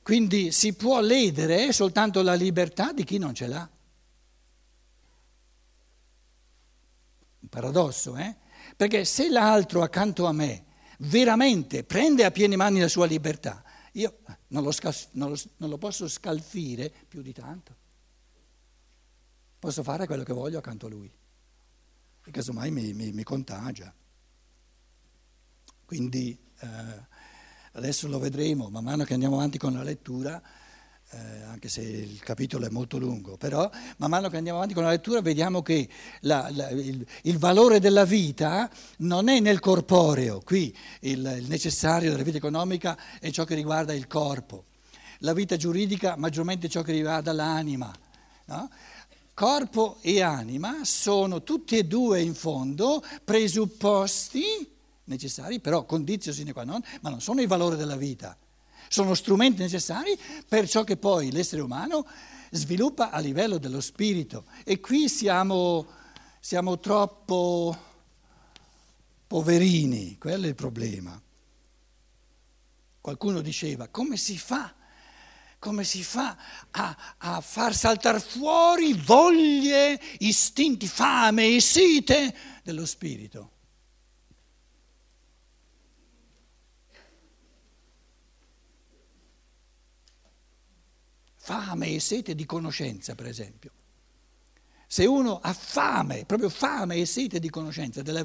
Quindi 0.01 0.51
si 0.51 0.73
può 0.73 1.01
ledere 1.01 1.71
soltanto 1.71 2.21
la 2.21 2.33
libertà 2.33 2.91
di 2.91 3.03
chi 3.03 3.17
non 3.17 3.33
ce 3.33 3.47
l'ha. 3.47 3.69
Un 7.39 7.49
paradosso, 7.49 8.17
eh? 8.17 8.35
Perché 8.75 9.05
se 9.05 9.29
l'altro 9.29 9.81
accanto 9.81 10.25
a 10.25 10.31
me 10.31 10.65
veramente 10.99 11.83
prende 11.83 12.25
a 12.25 12.31
piene 12.31 12.55
mani 12.55 12.79
la 12.79 12.87
sua 12.87 13.05
libertà, 13.05 13.63
io 13.93 14.19
non 14.47 14.63
lo, 14.63 14.71
scalf- 14.71 15.09
non 15.11 15.29
lo, 15.29 15.39
non 15.57 15.69
lo 15.69 15.77
posso 15.77 16.07
scalfire 16.07 16.91
più 17.07 17.21
di 17.21 17.33
tanto. 17.33 17.75
Posso 19.59 19.83
fare 19.83 20.05
quello 20.05 20.23
che 20.23 20.33
voglio 20.33 20.57
accanto 20.57 20.85
a 20.85 20.89
lui. 20.89 21.11
E 22.25 22.31
casomai 22.31 22.71
mi, 22.71 22.93
mi, 22.93 23.11
mi 23.11 23.23
contagia. 23.23 23.93
Quindi 25.85 26.37
eh, 26.59 26.67
adesso 27.73 28.07
lo 28.07 28.19
vedremo, 28.19 28.69
man 28.69 28.83
mano 28.83 29.03
che 29.03 29.13
andiamo 29.13 29.35
avanti 29.35 29.57
con 29.57 29.73
la 29.73 29.83
lettura, 29.83 30.41
eh, 31.11 31.41
anche 31.43 31.69
se 31.69 31.81
il 31.81 32.19
capitolo 32.19 32.67
è 32.67 32.69
molto 32.69 32.97
lungo, 32.97 33.35
però 33.35 33.69
man 33.97 34.09
mano 34.09 34.29
che 34.29 34.37
andiamo 34.37 34.57
avanti 34.57 34.75
con 34.75 34.83
la 34.83 34.91
lettura 34.91 35.21
vediamo 35.21 35.61
che 35.61 35.89
la, 36.21 36.49
la, 36.51 36.69
il, 36.69 37.03
il, 37.23 37.37
valore 37.39 37.79
della 37.79 38.05
vita 38.05 38.69
non 38.97 39.27
è 39.27 39.39
nel 39.39 39.59
corporeo, 39.59 40.41
qui 40.43 40.75
il, 41.01 41.37
il, 41.39 41.47
necessario 41.47 42.11
della 42.11 42.23
vita 42.23 42.37
economica 42.37 42.97
è 43.19 43.31
ciò 43.31 43.43
che 43.43 43.55
riguarda 43.55 43.93
il 43.93 44.05
corpo, 44.05 44.65
la 45.19 45.33
vita 45.33 45.57
giuridica 45.57 46.15
maggiormente 46.15 46.69
ciò 46.69 46.83
che 46.83 46.91
riguarda 46.91 47.33
l'anima. 47.33 47.91
No? 48.45 48.69
Corpo 49.33 49.97
e 50.01 50.21
anima 50.21 50.79
sono 50.83 51.43
tutti 51.43 51.77
e 51.77 51.85
due 51.85 52.21
in 52.21 52.35
fondo 52.35 53.03
presupposti 53.23 54.78
necessari, 55.09 55.59
però 55.59 55.83
condizio 55.83 56.31
sine 56.31 56.53
qua 56.53 56.63
non, 56.63 56.81
ma 57.01 57.09
non 57.09 57.21
sono 57.21 57.41
i 57.41 57.47
valori 57.47 57.75
della 57.75 57.97
vita 57.97 58.37
sono 58.89 59.13
strumenti 59.13 59.61
necessari 59.61 60.17
per 60.47 60.67
ciò 60.67 60.83
che 60.83 60.97
poi 60.97 61.31
l'essere 61.31 61.61
umano 61.61 62.05
sviluppa 62.51 63.11
a 63.11 63.19
livello 63.19 63.57
dello 63.57 63.79
spirito. 63.79 64.45
E 64.65 64.79
qui 64.79 65.07
siamo, 65.07 65.87
siamo 66.39 66.79
troppo 66.79 67.77
poverini, 69.27 70.17
quello 70.17 70.45
è 70.45 70.49
il 70.49 70.55
problema. 70.55 71.21
Qualcuno 72.99 73.41
diceva, 73.41 73.87
come 73.87 74.17
si 74.17 74.37
fa? 74.37 74.73
Come 75.59 75.83
si 75.83 76.03
fa 76.03 76.37
a, 76.71 77.15
a 77.17 77.41
far 77.41 77.75
saltare 77.75 78.19
fuori 78.19 78.93
voglie, 78.93 79.99
istinti, 80.19 80.87
fame 80.87 81.55
e 81.55 81.61
sete 81.61 82.35
dello 82.63 82.85
spirito? 82.85 83.51
Fame 91.49 91.87
e 91.87 91.99
sete 91.99 92.35
di 92.35 92.45
conoscenza, 92.45 93.15
per 93.15 93.25
esempio. 93.25 93.71
Se 94.85 95.05
uno 95.05 95.39
ha 95.41 95.51
fame, 95.51 96.25
proprio 96.25 96.47
fame 96.47 96.97
e 96.97 97.07
sete 97.07 97.39
di 97.39 97.49
conoscenza, 97.49 98.03
della, 98.03 98.23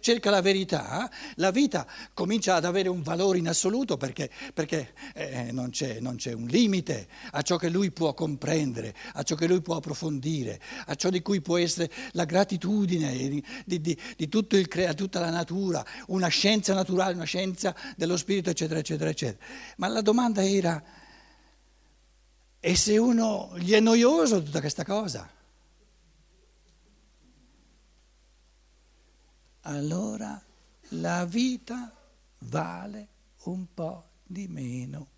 cerca 0.00 0.30
la 0.30 0.40
verità, 0.40 1.08
la 1.36 1.52
vita 1.52 1.86
comincia 2.12 2.56
ad 2.56 2.64
avere 2.64 2.88
un 2.88 3.02
valore 3.02 3.38
in 3.38 3.46
assoluto 3.46 3.96
perché, 3.96 4.28
perché 4.52 4.94
eh, 5.14 5.52
non, 5.52 5.70
c'è, 5.70 6.00
non, 6.00 6.16
c'è, 6.16 6.32
un 6.32 6.46
limite 6.46 7.06
a 7.30 7.42
ciò 7.42 7.56
che 7.56 7.68
lui 7.68 7.92
può 7.92 8.14
comprendere, 8.14 8.94
a 9.12 9.22
ciò 9.22 9.36
che 9.36 9.46
lui 9.46 9.62
può 9.62 9.76
approfondire, 9.76 10.60
a 10.86 10.94
ciò 10.96 11.08
di 11.08 11.22
cui 11.22 11.40
può 11.40 11.58
essere 11.58 11.88
la 12.12 12.24
gratitudine 12.24 13.16
di, 13.16 13.44
di, 13.64 13.98
di, 14.16 14.28
tutto 14.28 14.56
il, 14.56 14.66
tutta 14.96 15.20
la 15.20 15.30
natura, 15.30 15.84
una 16.08 16.28
scienza 16.28 16.74
naturale, 16.74 17.14
una 17.14 17.24
scienza 17.24 17.76
dello 17.96 18.16
spirito, 18.16 18.50
eccetera, 18.50 18.80
eccetera, 18.80 19.10
eccetera. 19.10 19.44
Ma 19.76 19.86
la 19.86 20.02
domanda 20.02 20.44
era 20.44 20.82
e 22.60 22.76
se 22.76 22.96
uno 22.96 23.52
gli 23.58 23.72
è 23.72 23.80
noioso 23.80 24.42
tutta 24.42 24.60
questa 24.60 24.84
cosa, 24.84 25.28
allora 29.62 30.40
la 30.90 31.24
vita 31.24 31.92
vale 32.38 33.08
un 33.44 33.66
po' 33.72 34.04
di 34.22 34.48
meno. 34.48 35.14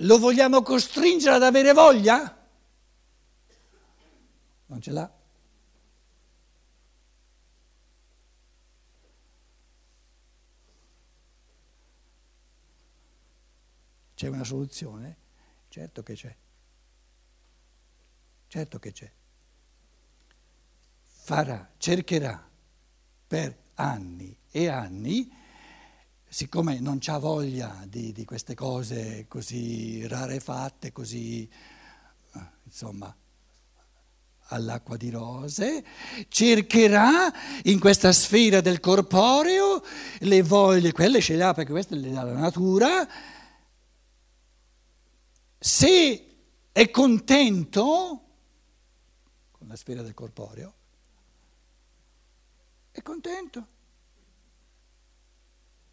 Lo 0.00 0.18
vogliamo 0.18 0.62
costringere 0.62 1.36
ad 1.36 1.42
avere 1.42 1.72
voglia? 1.72 2.48
Non 4.66 4.80
ce 4.80 4.90
l'ha. 4.90 5.15
C'è 14.16 14.28
una 14.28 14.44
soluzione? 14.44 15.16
Certo 15.68 16.02
che 16.02 16.14
c'è. 16.14 16.34
Certo 18.48 18.78
che 18.78 18.92
c'è. 18.92 19.12
Farà, 21.04 21.70
cercherà 21.76 22.48
per 23.26 23.54
anni 23.74 24.34
e 24.50 24.68
anni, 24.68 25.30
siccome 26.26 26.80
non 26.80 26.96
c'ha 26.98 27.18
voglia 27.18 27.84
di, 27.86 28.12
di 28.12 28.24
queste 28.24 28.54
cose 28.54 29.26
così 29.28 30.06
rarefatte, 30.06 30.92
così, 30.92 31.42
eh, 31.42 32.40
insomma, 32.62 33.14
all'acqua 34.48 34.96
di 34.96 35.10
rose, 35.10 35.84
cercherà 36.28 37.30
in 37.64 37.78
questa 37.78 38.12
sfera 38.12 38.62
del 38.62 38.80
corporeo 38.80 39.82
le 40.20 40.42
voglie, 40.42 40.92
quelle 40.92 41.20
ce 41.20 41.36
le 41.36 41.42
ha 41.42 41.52
perché 41.52 41.72
queste 41.72 41.96
le 41.96 42.10
dà 42.10 42.22
la 42.22 42.32
natura, 42.32 43.34
se 45.66 46.24
è 46.70 46.90
contento 46.90 48.20
con 49.50 49.66
la 49.66 49.74
sfera 49.74 50.00
del 50.02 50.14
corporeo, 50.14 50.72
è 52.92 53.02
contento. 53.02 53.66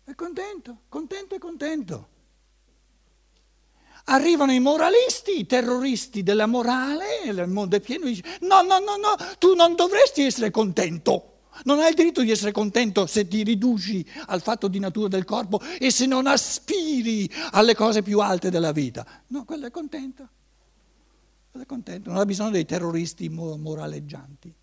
È 0.04 0.14
contento, 0.14 0.82
contento 0.90 1.34
e 1.34 1.40
contento. 1.40 2.08
Arrivano 4.06 4.52
i 4.52 4.60
moralisti, 4.60 5.40
i 5.40 5.48
terroristi 5.48 6.22
della 6.22 6.46
morale, 6.46 7.24
il 7.26 7.48
mondo 7.48 7.76
è 7.76 7.80
pieno, 7.80 8.06
dice, 8.06 8.38
no, 8.42 8.62
no, 8.62 8.78
no, 8.78 8.98
no, 8.98 9.16
tu 9.40 9.56
non 9.56 9.74
dovresti 9.74 10.22
essere 10.22 10.52
contento. 10.52 11.33
Non 11.66 11.80
hai 11.80 11.90
il 11.90 11.96
diritto 11.96 12.22
di 12.22 12.32
essere 12.32 12.52
contento 12.52 13.06
se 13.06 13.28
ti 13.28 13.44
riduci 13.44 14.06
al 14.28 14.42
fatto 14.42 14.68
di 14.68 14.80
natura 14.80 15.08
del 15.08 15.24
corpo 15.24 15.62
e 15.80 15.92
se 15.92 16.06
non 16.06 16.28
aspiri 16.28 17.30
alle 17.52 17.76
cose 17.76 18.02
più 18.02 18.20
alte 18.20 18.50
della 18.50 18.72
vita. 18.72 19.06
No, 19.28 19.46
quello 19.46 19.68
è 19.68 19.72
contento. 19.72 20.28
Quello 21.50 21.66
è 21.66 21.68
contento. 21.68 22.10
Non 22.10 22.20
ha 22.20 22.26
bisogno 22.26 22.50
dei 22.50 22.66
terroristi 22.66 23.30
moraleggianti. 23.30 24.54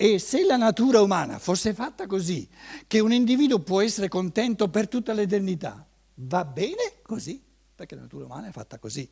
E 0.00 0.20
se 0.20 0.44
la 0.44 0.56
natura 0.56 1.00
umana 1.00 1.40
fosse 1.40 1.74
fatta 1.74 2.06
così, 2.06 2.48
che 2.86 3.00
un 3.00 3.12
individuo 3.12 3.58
può 3.58 3.80
essere 3.80 4.06
contento 4.06 4.68
per 4.68 4.86
tutta 4.86 5.12
l'eternità, 5.12 5.84
va 6.14 6.44
bene 6.44 7.00
così, 7.02 7.42
perché 7.74 7.96
la 7.96 8.02
natura 8.02 8.26
umana 8.26 8.46
è 8.46 8.52
fatta 8.52 8.78
così. 8.78 9.10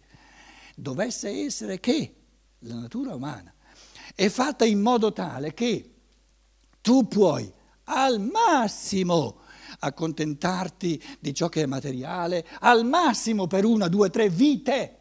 Dovesse 0.76 1.28
essere 1.28 1.80
che 1.80 2.25
la 2.60 2.74
natura 2.74 3.14
umana, 3.14 3.52
è 4.14 4.28
fatta 4.28 4.64
in 4.64 4.80
modo 4.80 5.12
tale 5.12 5.52
che 5.54 5.94
tu 6.80 7.06
puoi 7.06 7.52
al 7.84 8.20
massimo 8.20 9.40
accontentarti 9.78 11.02
di 11.18 11.34
ciò 11.34 11.48
che 11.48 11.62
è 11.62 11.66
materiale, 11.66 12.46
al 12.60 12.84
massimo 12.84 13.46
per 13.46 13.64
una, 13.64 13.88
due, 13.88 14.10
tre 14.10 14.28
vite. 14.28 14.98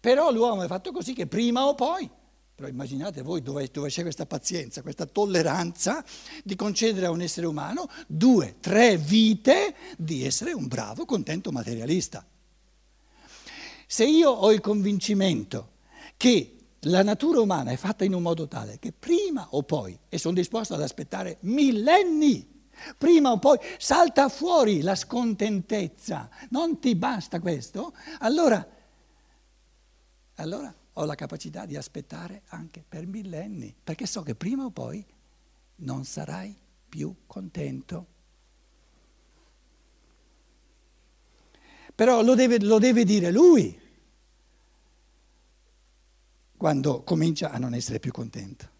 Però 0.00 0.30
l'uomo 0.30 0.62
è 0.62 0.66
fatto 0.66 0.92
così 0.92 1.12
che 1.12 1.26
prima 1.26 1.66
o 1.66 1.74
poi, 1.74 2.08
però 2.54 2.68
immaginate 2.68 3.22
voi 3.22 3.42
dove, 3.42 3.68
dove 3.72 3.88
c'è 3.88 4.02
questa 4.02 4.26
pazienza, 4.26 4.82
questa 4.82 5.06
tolleranza 5.06 6.04
di 6.44 6.54
concedere 6.54 7.06
a 7.06 7.10
un 7.10 7.20
essere 7.20 7.46
umano 7.46 7.88
due, 8.06 8.56
tre 8.60 8.96
vite 8.96 9.74
di 9.96 10.24
essere 10.24 10.52
un 10.52 10.66
bravo, 10.66 11.04
contento 11.04 11.50
materialista. 11.50 12.24
Se 13.98 14.06
io 14.06 14.30
ho 14.30 14.52
il 14.52 14.60
convincimento 14.60 15.70
che 16.16 16.56
la 16.82 17.02
natura 17.02 17.40
umana 17.40 17.72
è 17.72 17.76
fatta 17.76 18.04
in 18.04 18.14
un 18.14 18.22
modo 18.22 18.46
tale 18.46 18.78
che 18.78 18.92
prima 18.92 19.48
o 19.50 19.64
poi, 19.64 19.98
e 20.08 20.18
sono 20.18 20.34
disposto 20.34 20.74
ad 20.74 20.82
aspettare 20.82 21.38
millenni, 21.40 22.48
prima 22.96 23.32
o 23.32 23.40
poi 23.40 23.58
salta 23.76 24.28
fuori 24.28 24.82
la 24.82 24.94
scontentezza, 24.94 26.30
non 26.50 26.78
ti 26.78 26.94
basta 26.94 27.40
questo, 27.40 27.92
allora, 28.20 28.64
allora 30.36 30.72
ho 30.92 31.04
la 31.04 31.16
capacità 31.16 31.66
di 31.66 31.74
aspettare 31.74 32.42
anche 32.50 32.84
per 32.88 33.04
millenni, 33.04 33.74
perché 33.82 34.06
so 34.06 34.22
che 34.22 34.36
prima 34.36 34.64
o 34.64 34.70
poi 34.70 35.04
non 35.78 36.04
sarai 36.04 36.56
più 36.88 37.12
contento. 37.26 38.06
Però 41.96 42.22
lo 42.22 42.36
deve, 42.36 42.60
lo 42.60 42.78
deve 42.78 43.02
dire 43.02 43.32
lui 43.32 43.86
quando 46.58 47.02
comincia 47.04 47.50
a 47.50 47.58
non 47.58 47.72
essere 47.72 48.00
più 48.00 48.12
contento. 48.12 48.77